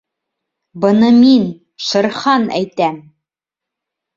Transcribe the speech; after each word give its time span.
Быны 0.81 1.09
мин— 1.21 1.43
Шер 1.89 2.09
Хан— 2.21 2.49
әйтәм! 2.61 2.99